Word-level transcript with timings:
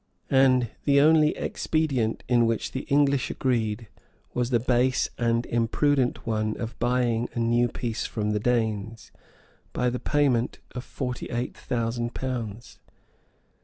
And 0.31 0.71
the 0.85 0.99
only 0.99 1.37
expedient 1.37 2.23
in 2.27 2.47
which 2.47 2.71
the 2.71 2.87
English 2.89 3.29
agreed, 3.29 3.87
was 4.33 4.49
the 4.49 4.59
base 4.59 5.11
and 5.19 5.45
imprudent 5.45 6.25
one 6.25 6.57
of 6.57 6.79
buying 6.79 7.29
a 7.35 7.39
new 7.39 7.67
peace 7.67 8.07
from 8.07 8.31
the 8.31 8.39
Danes, 8.39 9.11
by 9.73 9.91
the 9.91 9.99
payment 9.99 10.57
of 10.71 10.83
forty 10.83 11.27
eight 11.29 11.55
thousand 11.55 12.15
pounds. 12.15 12.79